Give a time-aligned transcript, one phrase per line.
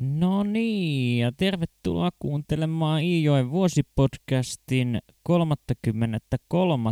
[0.00, 6.90] No niin, ja tervetuloa kuuntelemaan Iijoen vuosipodcastin 33.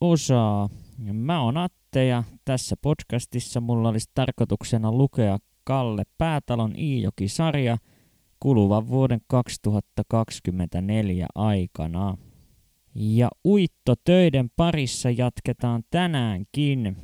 [0.00, 0.68] osaa.
[1.12, 7.78] Mä oon Atte ja tässä podcastissa mulla olisi tarkoituksena lukea Kalle Päätalon Iijoki-sarja
[8.40, 12.16] kuluvan vuoden 2024 aikana.
[12.94, 16.96] Ja uittotöiden parissa jatketaan tänäänkin.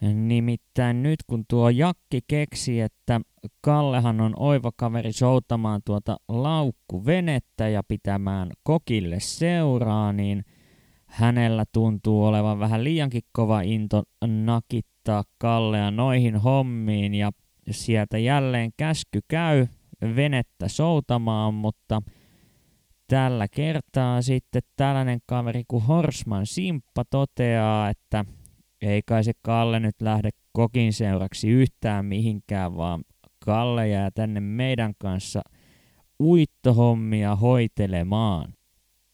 [0.00, 3.20] Nimittäin nyt kun tuo Jakki keksi, että
[3.60, 10.44] Kallehan on oiva kaveri soutamaan tuota laukkuvenettä ja pitämään kokille seuraa, niin
[11.06, 17.30] hänellä tuntuu olevan vähän liiankin kova into nakittaa Kallea noihin hommiin ja
[17.70, 19.66] sieltä jälleen käsky käy
[20.16, 22.02] venettä soutamaan, mutta
[23.08, 28.24] tällä kertaa sitten tällainen kaveri kuin Horsman Simppa toteaa, että
[28.86, 33.04] ei kai se Kalle nyt lähde kokin seuraksi yhtään mihinkään, vaan
[33.44, 35.42] Kalle jää tänne meidän kanssa
[36.20, 38.54] uittohommia hoitelemaan.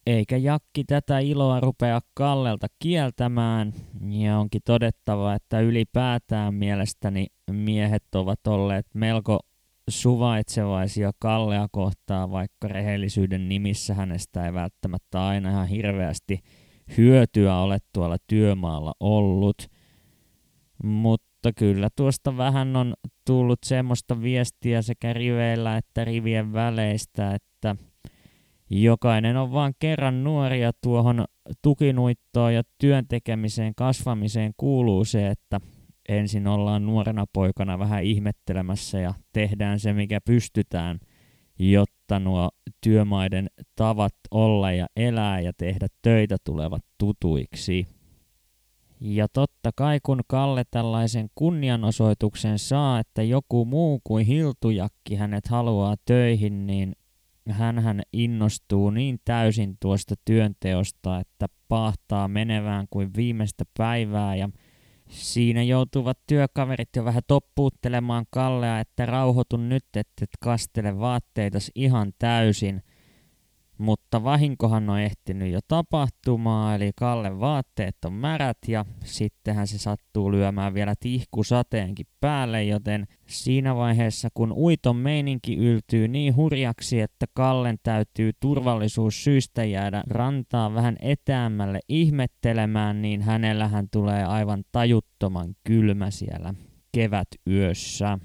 [0.06, 3.73] Eikä Jakki tätä iloa rupea Kallelta kieltämään,
[4.11, 9.41] ja onkin todettava, että ylipäätään mielestäni miehet ovat olleet melko
[9.89, 16.41] suvaitsevaisia Kallea kohtaa, vaikka rehellisyyden nimissä hänestä ei välttämättä aina ihan hirveästi
[16.97, 19.57] hyötyä ole tuolla työmaalla ollut.
[20.85, 22.95] Mutta kyllä tuosta vähän on
[23.27, 27.77] tullut semmoista viestiä sekä riveillä että rivien väleistä, että
[28.70, 31.25] jokainen on vaan kerran nuoria tuohon
[31.63, 35.61] tukinuittoon ja työntekemiseen kasvamiseen kuuluu se, että
[36.09, 40.98] ensin ollaan nuorena poikana vähän ihmettelemässä ja tehdään se, mikä pystytään,
[41.70, 43.46] jotta nuo työmaiden
[43.77, 47.86] tavat olla ja elää ja tehdä töitä tulevat tutuiksi.
[49.00, 55.96] Ja totta kai kun Kalle tällaisen kunnianosoituksen saa, että joku muu kuin Hiltujakki hänet haluaa
[56.05, 56.92] töihin, niin
[57.48, 64.48] hän innostuu niin täysin tuosta työnteosta, että pahtaa menevään kuin viimeistä päivää ja
[65.12, 72.12] Siinä joutuvat työkaverit jo vähän toppuuttelemaan Kallea, että rauhoitun nyt, että et kastele vaatteitas ihan
[72.18, 72.83] täysin–
[73.83, 80.33] mutta vahinkohan on ehtinyt jo tapahtumaan, eli Kalle vaatteet on märät ja sittenhän se sattuu
[80.33, 87.79] lyömään vielä tihkusateenkin päälle, joten siinä vaiheessa kun uiton meininki yltyy niin hurjaksi, että Kallen
[87.83, 96.55] täytyy turvallisuussyistä jäädä rantaa vähän etäämmälle ihmettelemään, niin hänellähän tulee aivan tajuttoman kylmä siellä
[96.93, 98.19] kevätyössä.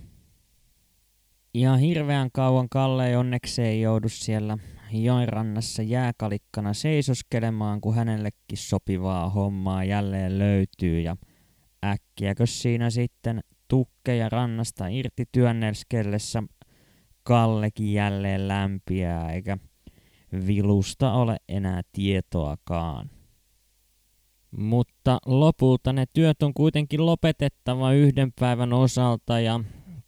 [1.53, 4.57] Ihan hirveän kauan Kalle ei onneksi ei joudu siellä
[4.91, 5.29] joen
[5.87, 11.17] jääkalikkana seisoskelemaan, kun hänellekin sopivaa hommaa jälleen löytyy ja
[11.85, 16.43] äkkiäkö siinä sitten tukkeja rannasta irti työnnelskellessä
[17.23, 19.57] Kallekin jälleen lämpiää, eikä
[20.47, 23.09] vilusta ole enää tietoakaan.
[24.51, 29.59] Mutta lopulta ne työt on kuitenkin lopetettava yhden päivän osalta ja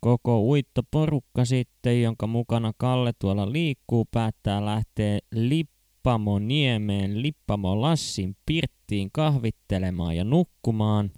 [0.02, 10.18] koko uittoporukka sitten, jonka mukana Kalle tuolla liikkuu, päättää lähteä Lippamoniemeen Lippamo Lassin pirttiin kahvittelemaan
[10.18, 11.12] ja nukkumaan.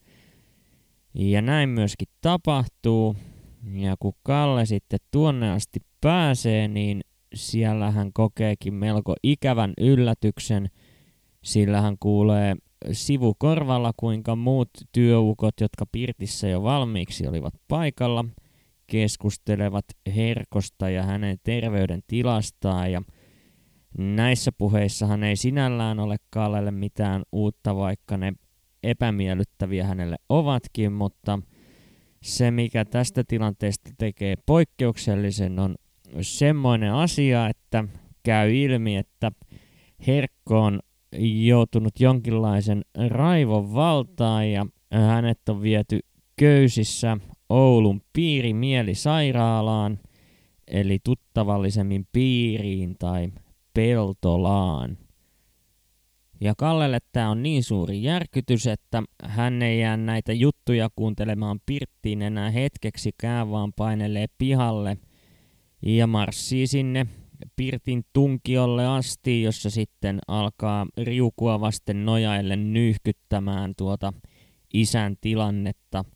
[1.14, 3.16] Ja näin myöskin tapahtuu.
[3.74, 7.02] Ja kun Kalle sitten tuonne asti pääsee, niin
[7.36, 10.70] siellä hän kokeekin melko ikävän yllätyksen,
[11.44, 12.56] sillä hän kuulee
[12.92, 18.26] sivukorvalla, kuinka muut työukot, jotka pirtissä jo valmiiksi olivat paikalla–
[18.92, 19.86] keskustelevat
[20.16, 23.02] Herkosta ja hänen terveydentilastaan ja
[23.98, 28.34] näissä puheissahan ei sinällään ole Kallelle mitään uutta, vaikka ne
[28.84, 31.40] epämiellyttäviä hänelle ovatkin, mutta
[32.24, 35.76] se, mikä tästä tilanteesta tekee poikkeuksellisen, on
[36.22, 37.84] semmoinen asia, että
[38.24, 39.32] käy ilmi, että
[40.08, 40.80] Herkko on
[41.44, 46.00] joutunut jonkinlaisen raivon valtaan ja hänet on viety
[46.36, 47.18] köysissä
[47.52, 50.00] Oulun piirimielisairaalaan,
[50.68, 53.32] eli tuttavallisemmin piiriin tai
[53.74, 54.98] peltolaan.
[56.42, 62.22] Ja Kallelle tämä on niin suuri järkytys, että hän ei jää näitä juttuja kuuntelemaan pirttiin
[62.22, 64.98] enää hetkeksikään, vaan painelee pihalle
[65.86, 67.08] ja marssii sinne
[67.56, 74.14] pirtin tunkiolle asti, jossa sitten alkaa riukua vasten nojaille nyyhkyttämään tuota
[74.74, 76.06] isän tilannetta–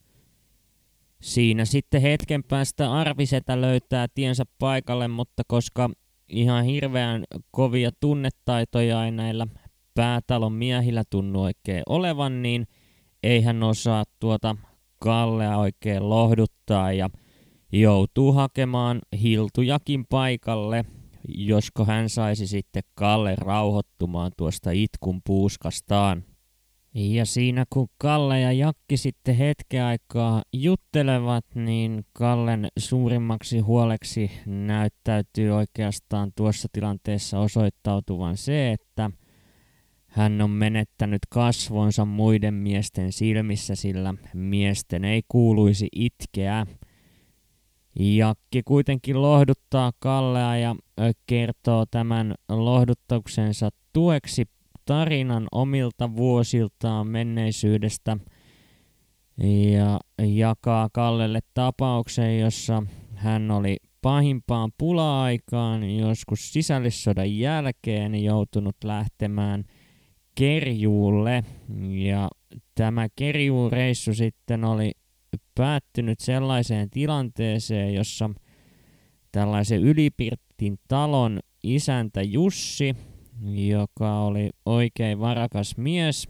[1.26, 5.90] Siinä sitten hetken päästä Arvisetä löytää tiensä paikalle, mutta koska
[6.30, 9.48] ihan hirveän kovia tunnetaitoja ei näillä
[9.94, 12.68] päätalon miehillä tunnu oikein olevan, niin
[13.24, 14.56] ei hän osaa tuota
[15.00, 17.10] Kallea oikein lohduttaa ja
[17.72, 20.86] joutuu hakemaan Hiltujakin paikalle,
[21.28, 26.24] josko hän saisi sitten Kalle rauhoittumaan tuosta itkun puuskastaan.
[26.98, 35.52] Ja siinä kun Kalle ja Jakki sitten hetken aikaa juttelevat, niin Kallen suurimmaksi huoleksi näyttäytyy
[35.52, 39.12] oikeastaan tuossa tilanteessa osoittautuvan se, että
[40.08, 46.66] hän on menettänyt kasvonsa muiden miesten silmissä, sillä miesten ei kuuluisi itkeä.
[48.00, 50.76] Jakki kuitenkin lohduttaa Kallea ja
[51.28, 54.46] kertoo tämän lohdutuksensa tueksi
[54.86, 58.18] tarinan omilta vuosiltaan menneisyydestä
[59.72, 62.84] ja jakaa Kallelle tapauksen, jossa
[63.16, 69.64] hän oli pahimpaan pula-aikaan joskus sisällissodan jälkeen joutunut lähtemään
[70.36, 71.44] kerjuulle.
[71.90, 72.30] Ja
[72.76, 74.92] tämä kerjuureissu sitten oli
[75.56, 78.30] päättynyt sellaiseen tilanteeseen, jossa
[79.32, 82.96] tällaisen ylipirtin talon isäntä Jussi
[83.44, 86.30] joka oli oikein varakas mies,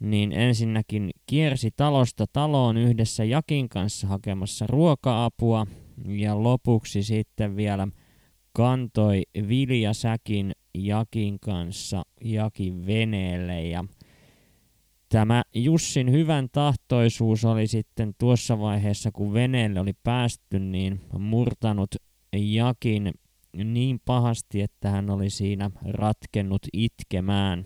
[0.00, 5.66] niin ensinnäkin kiersi talosta taloon yhdessä Jakin kanssa hakemassa ruoka-apua
[6.08, 7.88] ja lopuksi sitten vielä
[8.52, 13.62] kantoi viljasäkin Jakin kanssa Jakin veneelle.
[13.62, 13.84] Ja
[15.08, 21.94] Tämä Jussin hyvän tahtoisuus oli sitten tuossa vaiheessa, kun veneelle oli päästy, niin murtanut
[22.32, 23.12] Jakin
[23.64, 27.64] niin pahasti, että hän oli siinä ratkennut itkemään.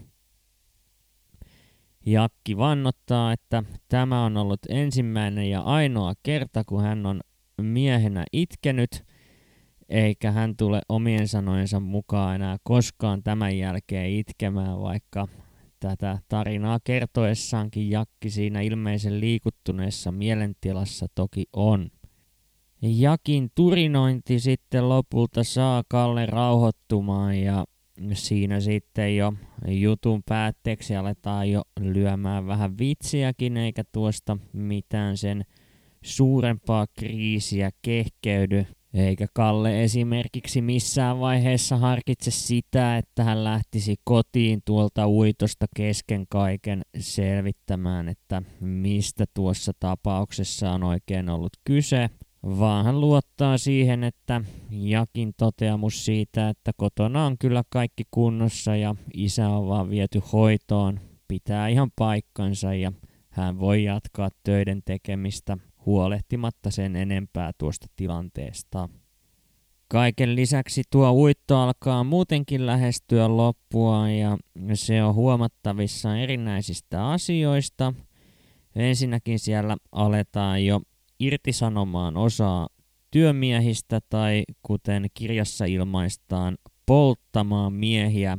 [2.06, 7.20] Jakki vannottaa, että tämä on ollut ensimmäinen ja ainoa kerta, kun hän on
[7.62, 9.04] miehenä itkenyt,
[9.88, 15.28] eikä hän tule omien sanojensa mukaan enää koskaan tämän jälkeen itkemään, vaikka
[15.80, 21.90] tätä tarinaa kertoessaankin Jakki siinä ilmeisen liikuttuneessa mielentilassa toki on.
[22.82, 27.64] Jakin turinointi sitten lopulta saa Kalle rauhoittumaan ja
[28.12, 29.32] siinä sitten jo
[29.68, 35.44] jutun päätteeksi aletaan jo lyömään vähän vitsiäkin eikä tuosta mitään sen
[36.04, 38.66] suurempaa kriisiä kehkeydy.
[38.94, 46.82] Eikä Kalle esimerkiksi missään vaiheessa harkitse sitä, että hän lähtisi kotiin tuolta uitosta kesken kaiken
[46.98, 52.10] selvittämään, että mistä tuossa tapauksessa on oikein ollut kyse
[52.42, 54.40] vaan hän luottaa siihen, että
[54.70, 61.00] Jakin toteamus siitä, että kotona on kyllä kaikki kunnossa ja isä on vaan viety hoitoon,
[61.28, 62.92] pitää ihan paikkansa ja
[63.30, 68.88] hän voi jatkaa töiden tekemistä huolehtimatta sen enempää tuosta tilanteesta.
[69.88, 74.38] Kaiken lisäksi tuo uitto alkaa muutenkin lähestyä loppua ja
[74.74, 77.94] se on huomattavissa erinäisistä asioista.
[78.76, 80.80] Ensinnäkin siellä aletaan jo
[81.22, 82.68] irtisanomaan osaa
[83.10, 88.38] työmiehistä tai kuten kirjassa ilmaistaan, polttamaan miehiä.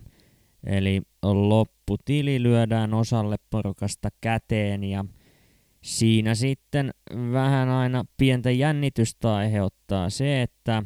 [0.65, 5.06] Eli lopputili lyödään osalle porukasta käteen ja
[5.81, 6.91] siinä sitten
[7.31, 10.83] vähän aina pientä jännitystä aiheuttaa se, että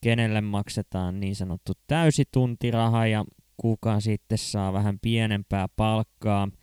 [0.00, 3.24] kenelle maksetaan niin sanottu täysituntiraha ja
[3.56, 6.48] kuka sitten saa vähän pienempää palkkaa–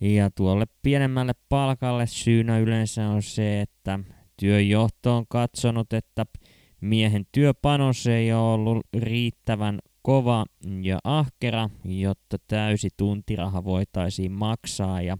[0.00, 3.98] ja tuolle pienemmälle palkalle syynä yleensä on se, että
[4.40, 6.26] työjohto on katsonut, että
[6.80, 10.46] miehen työpanos ei ole ollut riittävän kova
[10.82, 15.02] ja ahkera, jotta täysi tuntiraha voitaisiin maksaa.
[15.02, 15.18] Ja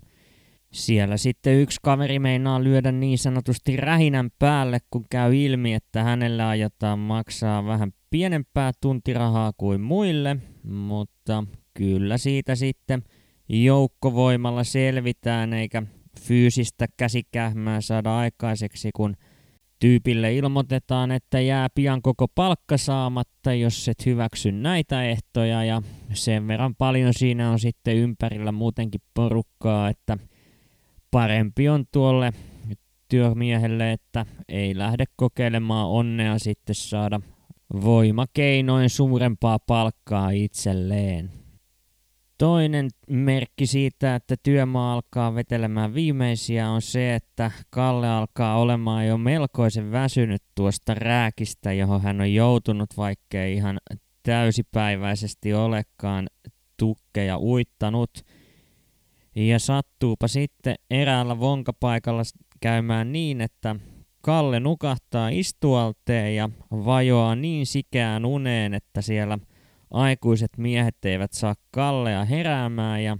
[0.73, 6.43] siellä sitten yksi kaveri meinaa lyödä niin sanotusti rähinän päälle, kun käy ilmi, että hänelle
[6.43, 13.03] aiotaan maksaa vähän pienempää tuntirahaa kuin muille, mutta kyllä siitä sitten–
[13.49, 15.83] joukkovoimalla selvitään eikä
[16.21, 19.17] fyysistä käsikähmää saada aikaiseksi, kun
[19.79, 26.49] tyypille ilmoitetaan, että jää pian koko palkka saamatta, jos et hyväksy näitä ehtoja ja sen
[26.49, 30.19] verran paljon siinä on sitten ympärillä muutenkin porukkaa, että
[31.11, 32.33] parempi on tuolle
[33.09, 37.21] työmiehelle, että ei lähde kokeilemaan onnea sitten saada
[37.85, 41.46] voimakeinoin suurempaa palkkaa itselleen.
[42.39, 49.19] Toinen merkki siitä, että työmaa alkaa vetelemään viimeisiä on se, että Kalle alkaa olemaan jo
[49.19, 53.79] melkoisen väsynyt tuosta rääkistä, johon hän on joutunut, vaikkei ihan
[54.23, 56.27] täysipäiväisesti olekaan
[56.77, 58.11] tukkeja uittanut.
[59.37, 62.23] Ja sattuupa sitten eräällä vonkapaikalla
[62.61, 63.77] käymään niin, että
[64.23, 69.39] Kalle nukahtaa istualteen ja vajoaa niin sikään uneen, että siellä–
[69.97, 73.19] aikuiset miehet eivät saa Kallea heräämään ja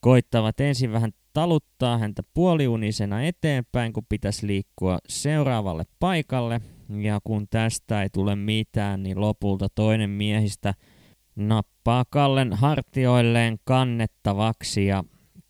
[0.00, 6.60] koittavat ensin vähän taluttaa häntä puoliunisena eteenpäin, kun pitäisi liikkua seuraavalle paikalle.
[7.00, 10.74] Ja kun tästä ei tule mitään, niin lopulta toinen miehistä
[11.36, 15.04] nappaa Kallen hartioilleen kannettavaksi ja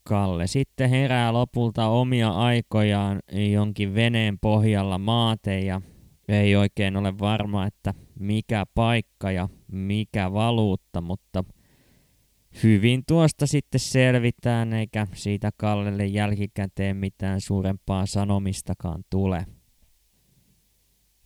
[0.05, 3.21] Kalle sitten herää lopulta omia aikojaan
[3.53, 5.81] jonkin veneen pohjalla maate ja
[6.29, 11.45] ei oikein ole varma, että mikä paikka ja mikä valuutta, mutta
[12.63, 19.47] hyvin tuosta sitten selvitään, eikä siitä Kallelle jälkikäteen mitään suurempaa sanomistakaan tule.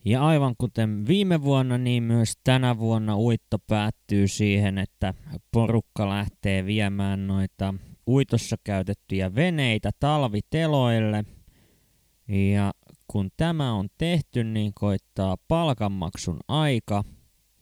[0.05, 5.15] Ja aivan kuten viime vuonna, niin myös tänä vuonna uitto päättyy siihen, että
[5.53, 7.75] porukka lähtee viemään noita
[8.07, 11.25] uitossa käytettyjä veneitä talviteloille.
[12.29, 12.73] Ja
[13.09, 17.05] kun tämä on tehty, niin koittaa palkanmaksun aika.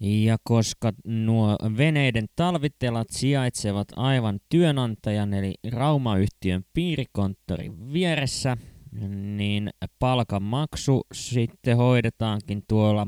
[0.00, 8.56] Ja koska nuo veneiden talvitelat sijaitsevat aivan työnantajan eli Raumayhtiön piirikonttorin vieressä,
[9.36, 13.06] niin palkanmaksu sitten hoidetaankin tuolla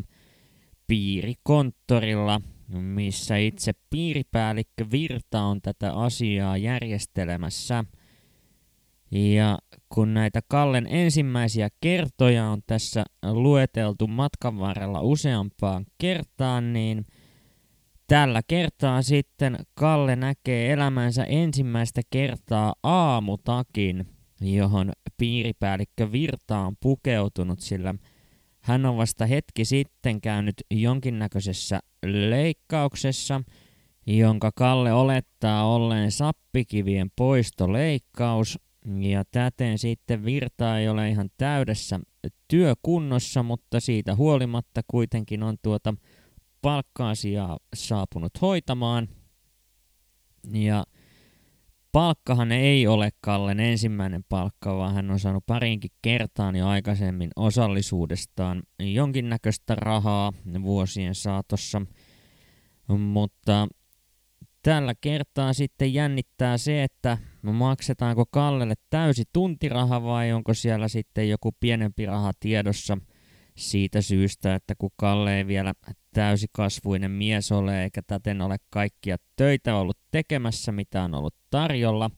[0.87, 7.85] piirikonttorilla, missä itse piiripäällikkö Virta on tätä asiaa järjestelemässä.
[9.11, 9.59] Ja
[9.89, 17.05] kun näitä Kallen ensimmäisiä kertoja on tässä lueteltu matkan varrella useampaan kertaan, niin
[18.07, 24.07] tällä kertaa sitten Kalle näkee elämänsä ensimmäistä kertaa aamutakin,
[24.41, 27.95] johon piiripäällikkö Virta on pukeutunut, sillä
[28.61, 33.43] hän on vasta hetki sitten käynyt jonkinnäköisessä leikkauksessa,
[34.07, 38.59] jonka Kalle olettaa olleen sappikivien poistoleikkaus,
[39.01, 42.01] ja täten sitten Virta ei ole ihan täydessä
[42.49, 45.95] työkunnossa, mutta siitä huolimatta kuitenkin on tuota
[46.63, 49.09] palkka-asiaa saapunut hoitamaan.
[50.53, 50.85] Ja
[51.93, 58.63] palkkahan ei ole Kallen ensimmäinen palkka, vaan hän on saanut parinkin kertaan jo aikaisemmin osallisuudestaan
[58.81, 61.83] jonkinnäköistä rahaa vuosien saatossa.
[62.89, 63.69] Mutta
[64.63, 67.19] tällä kertaa sitten jännittää se, että
[67.53, 72.99] maksetaanko Kallelle täysi tuntiraha vai onko siellä sitten joku pienempi raha tiedossa
[73.57, 75.75] siitä syystä, että kun Kalle ei vielä
[76.15, 82.11] täysikasvuinen mies ole eikä täten ole kaikkia töitä ollut tekemässä, mitä on ollut tarjolla.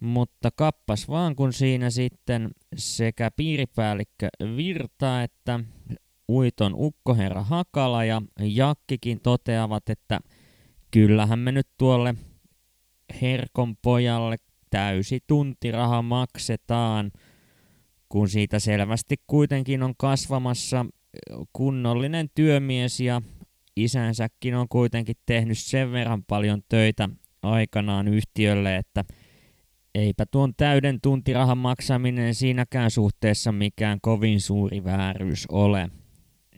[0.00, 5.60] Mutta kappas vaan, kun siinä sitten sekä piiripäällikkö Virta että
[6.32, 10.20] uiton ukkoherra Hakala ja Jakkikin toteavat, että
[10.90, 12.14] kyllähän me nyt tuolle
[13.22, 14.36] Herkon pojalle
[14.70, 17.10] täysi tuntiraha maksetaan,
[18.08, 20.86] kun siitä selvästi kuitenkin on kasvamassa
[21.52, 23.22] kunnollinen työmies ja
[23.76, 27.08] isänsäkin on kuitenkin tehnyt sen verran paljon töitä
[27.42, 29.04] aikanaan yhtiölle, että
[29.94, 35.88] eipä tuon täyden tuntirahan maksaminen siinäkään suhteessa mikään kovin suuri vääryys ole.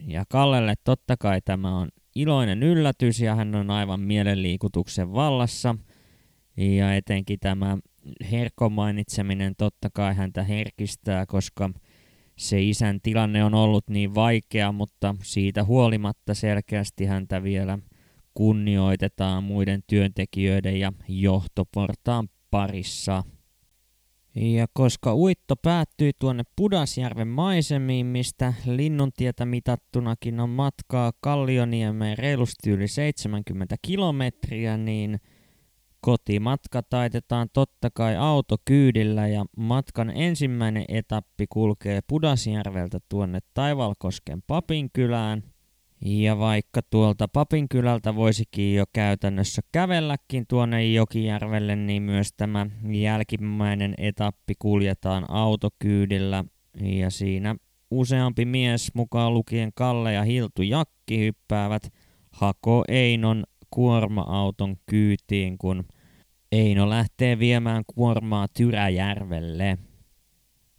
[0.07, 5.75] Ja Kallelle totta kai tämä on iloinen yllätys ja hän on aivan mielenliikutuksen vallassa.
[6.59, 7.79] Ja etenkin tämä
[8.31, 11.71] Herkon mainitseminen totta kai häntä herkistää, koska
[12.37, 17.79] se isän tilanne on ollut niin vaikea, mutta siitä huolimatta selkeästi häntä vielä
[18.35, 23.25] kunnioitetaan muiden työntekijöiden ja johtoportaan parissa.
[24.35, 32.89] Ja koska uitto päättyi tuonne Pudasjärven maisemiin, mistä Linnuntietä mitattunakin on matkaa Kallioniemeen reilusti yli
[32.89, 35.21] 70 kilometriä, niin
[36.01, 45.43] kotimatka taitetaan totta kai autokyydillä ja matkan ensimmäinen etappi kulkee Pudasjärveltä tuonne Taivalkosken Papinkylään–
[46.05, 54.55] ja vaikka tuolta Papinkylältä voisikin jo käytännössä kävelläkin tuonne Jokijärvelle, niin myös tämä jälkimmäinen etappi
[54.59, 56.45] kuljetaan autokyydillä.
[56.81, 57.57] Ja siinä
[57.91, 61.93] useampi mies, mukaan lukien Kalle ja Hiltu Jakki, hyppäävät
[62.33, 65.85] Hako Einon kuorma-auton kyytiin, kun
[66.53, 69.79] Eino lähtee viemään kuormaa Tyräjärvelle.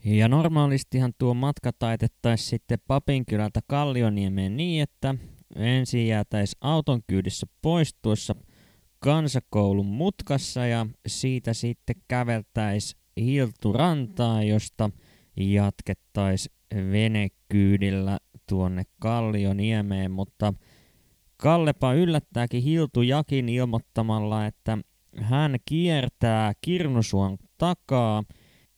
[0.05, 5.15] Ja normaalistihan tuo matka taitettaisiin sitten Papinkylältä Kallioniemeen niin, että
[5.55, 8.36] ensin jäätäisi auton kyydissä pois tuossa
[9.00, 14.89] kansakoulun mutkassa ja siitä sitten käveltäisi Hilturantaa, josta
[15.38, 16.55] jatkettaisiin
[16.91, 18.17] venekyydillä
[18.50, 20.53] tuonne Kallioniemeen, mutta
[21.41, 24.77] Kallepa yllättääkin Hiltu Jakin ilmoittamalla, että
[25.22, 28.24] hän kiertää Kirnusuon takaa–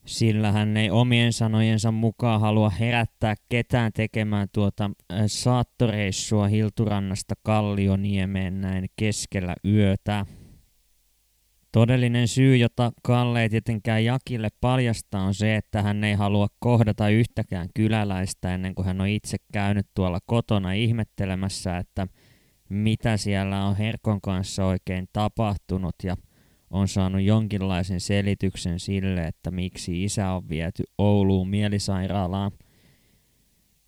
[0.06, 4.92] sillä hän ei omien sanojensa mukaan halua herättää ketään tekemään tuota
[5.28, 10.26] saattoreissua Hilturannasta Kallioniemeen näin keskellä yötä.
[11.72, 17.10] Todellinen syy, jota Kalle ei tietenkään Jakille paljasta, on se, että hän ei halua kohdata
[17.10, 22.08] yhtäkään kyläläistä ennen kuin hän on itse käynyt tuolla kotona ihmettelemässä, että
[22.72, 26.16] mitä siellä on Herkon kanssa oikein tapahtunut ja
[26.70, 32.52] on saanut jonkinlaisen selityksen sille, että miksi isä on viety Ouluun mielisairaalaan.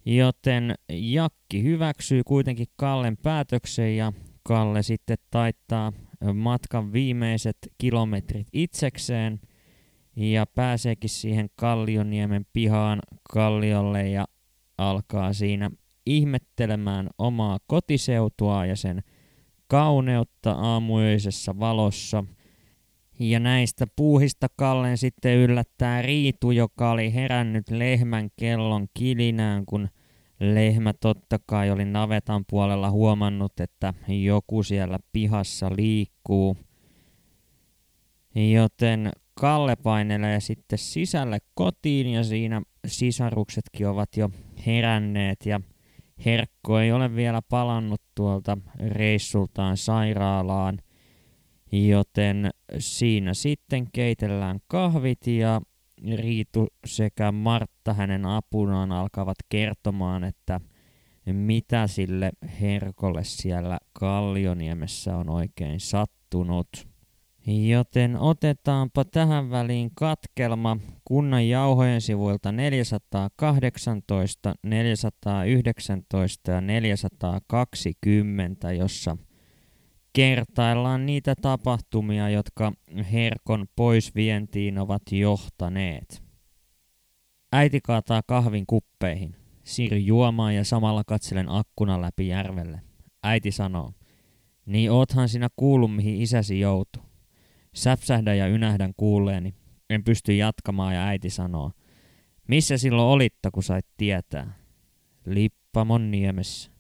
[0.06, 4.14] Joten Jakki hyväksyy kuitenkin Kallen päätöksen ja
[4.44, 5.94] Kalle sitten taittaa
[6.34, 9.40] matkan viimeiset kilometrit itsekseen
[10.16, 13.00] ja pääseekin siihen Kallioniemen pihaan
[13.34, 14.26] Kalliolle ja
[14.78, 15.72] alkaa siinä
[16.06, 19.04] ihmettelemään omaa kotiseutua ja sen
[19.68, 22.24] kauneutta aamuyöisessä valossa.
[23.20, 29.88] Ja näistä puuhista Kallen sitten yllättää Riitu, joka oli herännyt lehmän kellon kilinään, kun–
[30.40, 36.58] Lehmä totta kai oli navetan puolella huomannut, että joku siellä pihassa liikkuu.
[38.52, 44.30] Joten Kalle painelee sitten sisälle kotiin ja siinä sisaruksetkin ovat jo
[44.66, 45.62] heränneet ja
[46.26, 50.80] Herkko ei ole vielä palannut tuolta reissultaan sairaalaan,
[51.72, 55.62] joten siinä sitten keitellään kahvit ja
[56.16, 60.62] Riitu sekä Martta hänen apunaan alkavat kertomaan, että
[61.26, 66.93] mitä sille Herkolle siellä Kallioniemessä on oikein sattunut.
[67.48, 79.18] Joten otetaanpa tähän väliin katkelma kunnan jauhojen sivuilta 418, 419 ja 420, jossa
[80.14, 82.74] kertaillaan niitä tapahtumia, jotka
[83.12, 86.24] Herkon poisvientiin ovat johtaneet.
[87.52, 89.36] Äiti kaataa kahvin kuppeihin.
[89.64, 92.82] Siirry juomaan ja samalla katselen akkuna läpi järvelle.
[93.24, 93.94] Äiti sanoo,
[94.66, 97.13] niin oothan sinä kuullut mihin isäsi joutu.
[97.74, 99.54] Säpsähdän ja ynähdän kuulleeni.
[99.90, 101.72] En pysty jatkamaan ja äiti sanoo,
[102.48, 104.54] missä silloin olitta, kun sait tietää?
[105.26, 106.72] Lippamon niemessä.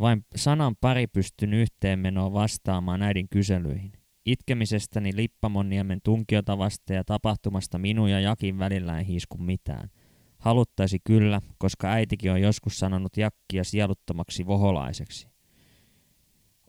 [0.00, 3.92] Vain sanan pari pystyn yhteenmenoon vastaamaan äidin kyselyihin.
[4.26, 9.90] Itkemisestäni Lippamonniemen tunkiota vasta ja tapahtumasta minun ja Jakin välillä ei hiisku mitään.
[10.38, 15.28] Haluttaisi kyllä, koska äitikin on joskus sanonut Jakkia sieluttomaksi voholaiseksi.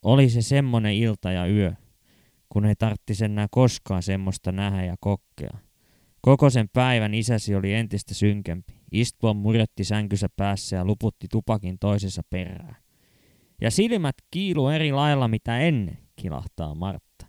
[0.03, 1.73] Oli se semmonen ilta ja yö,
[2.49, 5.57] kun ei tarttisi enää koskaan semmoista nähdä ja kokkea.
[6.21, 8.73] Koko sen päivän isäsi oli entistä synkempi.
[8.91, 12.75] Istua murjotti sänkyssä päässä ja luputti tupakin toisessa perään.
[13.61, 17.25] Ja silmät kiilu eri lailla mitä ennen, kilahtaa Martta.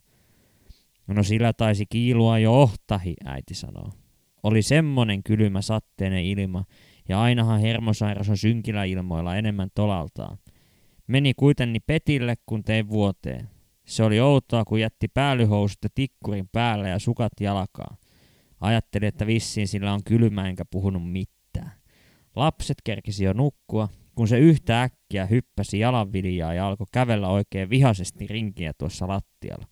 [1.07, 3.93] No sillä taisi kiilua jo ohtahi, äiti sanoo.
[4.43, 6.65] Oli semmonen kylmä satteinen ilma,
[7.09, 10.39] ja ainahan hermosairas on synkillä ilmoilla enemmän tolaltaan.
[11.07, 13.49] Meni kuitenkin petille, kun tein vuoteen.
[13.87, 17.97] Se oli outoa, kun jätti päällyhousut ja tikkurin päälle ja sukat jalkaa.
[18.61, 21.73] Ajattelin, että vissiin sillä on kylmä enkä puhunut mitään.
[22.37, 28.27] Lapset kerkisi jo nukkua, kun se yhtä äkkiä hyppäsi jalanviljaa ja alkoi kävellä oikein vihaisesti
[28.27, 29.67] rinkiä tuossa lattialla.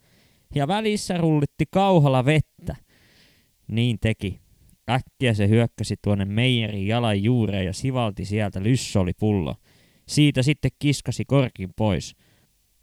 [0.54, 2.76] Ja välissä rullitti kauhalla vettä.
[3.68, 4.40] Niin teki.
[4.90, 8.60] Äkkiä se hyökkäsi tuonne meijerin jalan juureen ja sivalti sieltä
[9.20, 9.54] pullo.
[10.08, 12.16] Siitä sitten kiskasi korkin pois.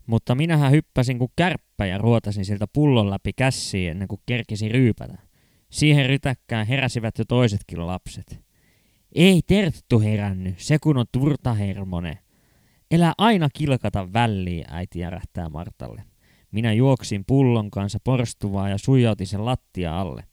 [0.05, 5.17] Mutta minähän hyppäsin kuin kärppä ja ruotasin siltä pullon läpi kässiin ennen kuin kerkisi ryypätä.
[5.69, 8.39] Siihen rytäkkään heräsivät jo toisetkin lapset.
[9.15, 12.17] Ei Terttu herännyt, se kun on turtahermone.
[12.91, 16.03] Elä aina kilkata väliin, äiti järähtää Martalle.
[16.51, 20.23] Minä juoksin pullon kanssa porstuvaa ja suijautin sen lattia alle.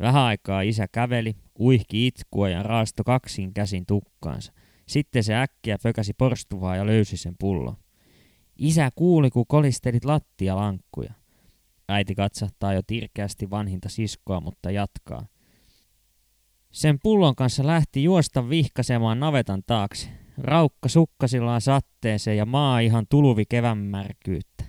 [0.00, 4.52] Vähän aikaa isä käveli, uihki itkua ja raasto kaksin käsin tukkaansa.
[4.88, 7.76] Sitten se äkkiä pökäsi porstuvaa ja löysi sen pullon.
[8.62, 11.12] Isä kuuli, kun kolistelit lattialankkuja.
[11.88, 15.26] Äiti katsahtaa jo tirkeästi vanhinta siskoa, mutta jatkaa.
[16.70, 20.08] Sen pullon kanssa lähti juosta vihkasemaan navetan taakse.
[20.38, 24.64] Raukka sukkasillaan satteeseen ja maa ihan tuluvi kevämärkyyttä.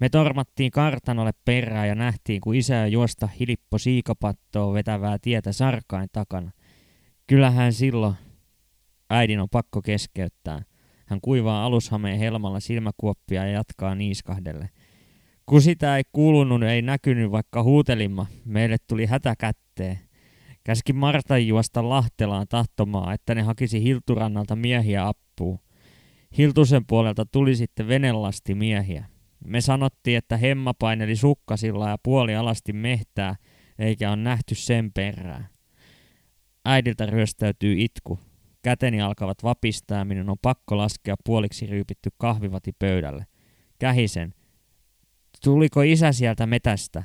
[0.00, 6.50] Me tormattiin kartanolle perään ja nähtiin, kun isä juosta hilippo siikapattoa vetävää tietä sarkain takana.
[7.26, 8.14] Kyllähän silloin
[9.10, 10.62] äidin on pakko keskeyttää.
[11.06, 14.70] Hän kuivaa alushameen helmalla silmäkuoppia ja jatkaa niiskahdelle.
[15.46, 18.26] Kun sitä ei kuulunut, ei näkynyt, vaikka huutelimma.
[18.44, 19.98] Meille tuli hätä kätteen.
[20.64, 25.58] Käski Martan juosta Lahtelaan tahtomaan, että ne hakisi Hilturannalta miehiä appuun.
[26.38, 29.04] Hiltusen puolelta tuli sitten venelasti miehiä.
[29.44, 33.36] Me sanottiin, että hemma paineli sukkasilla ja puoli alasti mehtää,
[33.78, 35.48] eikä on nähty sen perää.
[36.64, 38.18] Äidiltä ryöstäytyy itku.
[38.66, 43.26] Käteni alkavat vapistaa minun on pakko laskea puoliksi ryypitty kahvivati pöydälle.
[43.78, 44.34] Kähisen.
[45.44, 47.02] Tuliko isä sieltä metästä?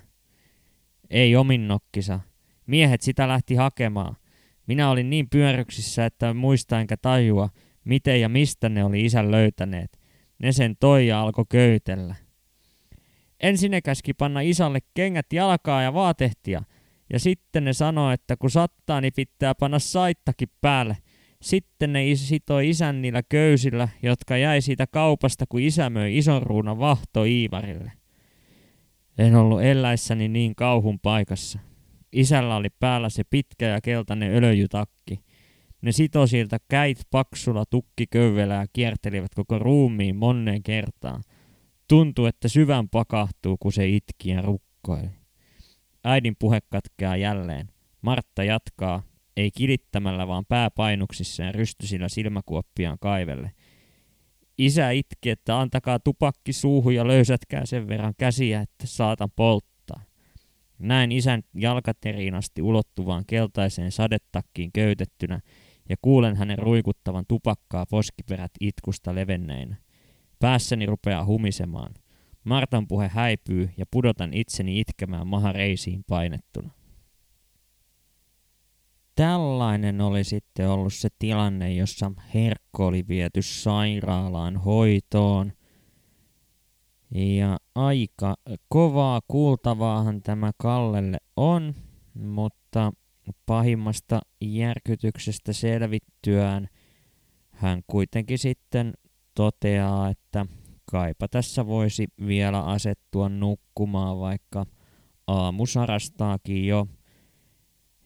[1.09, 2.19] Ei ominnokkisa.
[2.65, 4.15] Miehet sitä lähti hakemaan.
[4.67, 7.49] Minä olin niin pyöryksissä, että muista enkä tajua,
[7.83, 9.99] miten ja mistä ne oli isän löytäneet.
[10.39, 12.15] Ne sen toi ja alkoi köytellä.
[13.39, 16.63] Ensin ne käski panna isälle kengät jalkaa ja vaatehtia,
[17.13, 20.97] ja sitten ne sanoi, että kun sattaa, niin pitää panna saittakin päälle.
[21.41, 26.79] Sitten ne sitoi isän niillä köysillä, jotka jäi siitä kaupasta, kun isä möi ison ruunan
[26.79, 27.91] vahto Iivarille.
[29.17, 31.59] En ollut eläissäni niin kauhun paikassa.
[32.11, 35.19] Isällä oli päällä se pitkä ja keltainen ölöjytakki.
[35.81, 41.23] Ne sitosilta käit paksulla tukkiköyvelä ja kiertelivät koko ruumiin monneen kertaan.
[41.87, 45.09] Tuntui, että syvän pakahtuu, kun se itki ja rukkoili.
[46.03, 47.67] Äidin puhe katkeaa jälleen.
[48.01, 49.03] Martta jatkaa,
[49.37, 53.51] ei kilittämällä, vaan pääpainuksissa ja rystysillä silmäkuoppiaan kaivelle.
[54.57, 60.01] Isä itki, että antakaa tupakki suuhun ja löysätkää sen verran käsiä, että saatan polttaa.
[60.79, 65.39] Näin isän jalkateriinasti ulottuvaan keltaiseen sadetakkiin köytettynä
[65.89, 69.75] ja kuulen hänen ruikuttavan tupakkaa poskiperät itkusta levenneinä.
[70.39, 71.93] Päässäni rupeaa humisemaan.
[72.43, 76.80] Martan puhe häipyy ja pudotan itseni itkemään mahareisiin painettuna.
[79.21, 85.51] Tällainen oli sitten ollut se tilanne, jossa Herkko oli viety sairaalaan hoitoon.
[87.11, 88.35] Ja aika
[88.69, 91.75] kovaa kuultavaahan tämä Kallelle on,
[92.13, 92.93] mutta
[93.45, 96.67] pahimmasta järkytyksestä selvittyään
[97.49, 98.93] hän kuitenkin sitten
[99.35, 100.45] toteaa, että
[100.91, 104.65] kaipa tässä voisi vielä asettua nukkumaan, vaikka
[105.27, 106.87] aamu sarastaakin jo.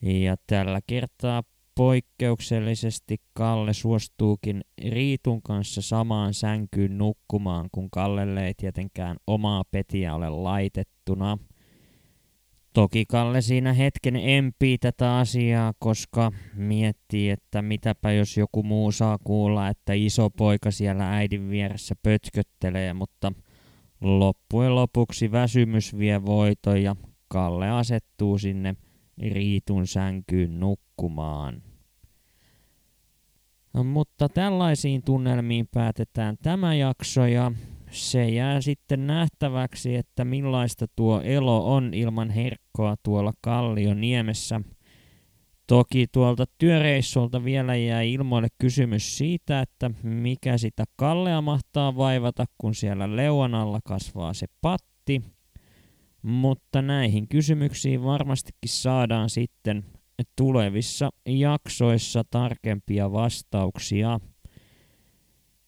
[0.06, 1.44] Ja tällä kertaa
[1.76, 10.30] poikkeuksellisesti Kalle suostuukin Riitun kanssa samaan sänkyyn nukkumaan, kun Kallelle ei tietenkään omaa petiä ole
[10.30, 11.38] laitettuna.
[12.74, 19.18] Toki Kalle siinä hetken empii tätä asiaa, koska miettii, että mitäpä jos joku muu saa
[19.24, 23.32] kuulla, että iso poika siellä äidin vieressä pötköttelee, mutta
[24.02, 26.96] loppujen lopuksi väsymys vie voiton ja
[27.28, 28.76] Kalle asettuu sinne
[29.22, 31.64] Riitun sänkyyn nukkumaan.
[33.74, 37.52] No, mutta tällaisiin tunnelmiin päätetään tämä jakso ja
[37.92, 44.62] se jää sitten nähtäväksi, että millaista tuo elo on ilman herkkoa tuolla Kallioniemessä.
[45.68, 52.76] Toki tuolta työreissulta vielä jää ilmoille kysymys siitä, että mikä sitä Kallea mahtaa vaivata, kun
[52.76, 55.22] siellä leuan alla kasvaa se patti.
[56.26, 59.86] Mutta näihin kysymyksiin varmastikin saadaan sitten
[60.36, 64.20] tulevissa jaksoissa tarkempia vastauksia.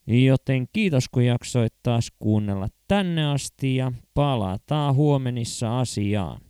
[0.07, 6.41] Joten kiitos kun jaksoit taas kuunnella tänne asti ja palataan huomenissa asiaan.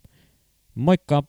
[0.76, 1.24] Moikka!